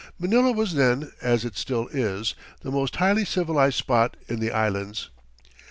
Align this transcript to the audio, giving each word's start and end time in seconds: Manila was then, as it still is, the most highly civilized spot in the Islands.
Manila 0.17 0.51
was 0.51 0.73
then, 0.73 1.11
as 1.21 1.45
it 1.45 1.55
still 1.55 1.87
is, 1.89 2.33
the 2.61 2.71
most 2.71 2.95
highly 2.95 3.23
civilized 3.23 3.75
spot 3.77 4.17
in 4.27 4.39
the 4.39 4.49
Islands. 4.51 5.11